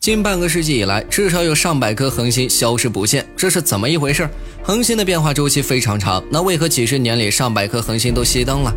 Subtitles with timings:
[0.00, 4.26] 近半个世纪以来，至少有上百颗恒星消失不见，这是怎么一回事？
[4.62, 8.74] 恒星的变化周期非常长，那为何几十年里上百颗恒星都熄灯了？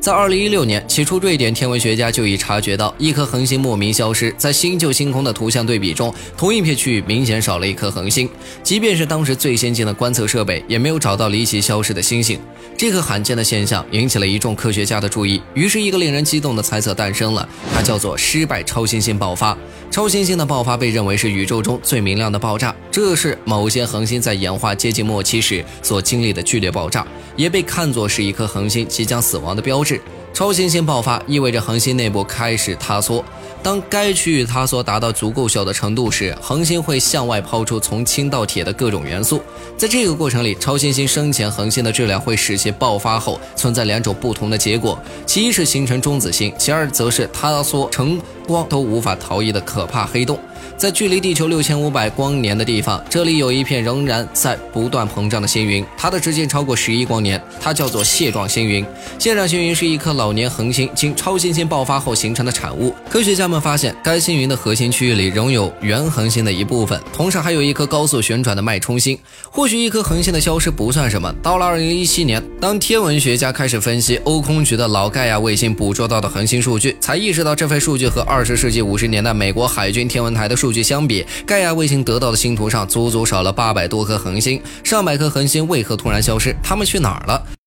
[0.00, 8.28] 在二零一六年，起初瑞典天文学家就已察觉到一颗恒星莫名消失，在新旧星空的图像对比中，同一片区域明显少了一颗恒星。
[8.62, 12.38] 即便是当时最先进的观测设备，也没有找到离奇消失的星星。
[12.76, 19.58] 这个罕见的现象引起了一众科学家的注意，于是，一个令人激动的猜测诞生了，它叫做“失败超新星爆发”。
[19.90, 27.04] 超新星的爆发被认为是宇宙中最明亮的爆炸，这是某些恒星在演化接近末期时所经历的剧烈爆炸，
[27.36, 29.87] 也被看作是一颗恒星即将死亡的标志。
[30.32, 33.24] 超新星爆发意味着恒星内部开始塌缩，
[33.62, 39.40] 当该区域塌缩达到足够小的程度时，恒星会向外抛出从氢到铁的各种元素。
[39.76, 50.38] 在这个过程里，超新星生前恒星的质量会使其爆发后存在两种不同的结果：其一是形成中子星，其二则是塌缩成光都无法逃逸的可怕黑洞。
[50.76, 58.86] 在距离地球六千五百光年的地方，这里有一片仍然在不断膨胀的星云，它的直径超过十一光年，它叫做蟹状星云。
[59.18, 62.94] 蟹状星云是一颗老年恒星经超新星爆发后形成的产物。
[63.10, 69.18] 科学家们发现，该星云的核心区域里仍有原恒星的一部分，同时还有一颗高速旋转的脉冲星。
[69.50, 71.34] 或许一颗恒星的消失不算什么。
[71.42, 80.68] 到了二零一七年，当天文学家开始分析欧空局的老盖亚卫星捕捉到的恒星数据，才意识到这份数据和二二十世纪五十年代美国海军天文台的数。
[80.68, 84.60] 数据相比，盖亚卫星得到的星图上足足少了八百多颗恒星。
[84.84, 86.54] 上百颗恒星为何突然消失？
[86.62, 87.57] 它们去哪儿了？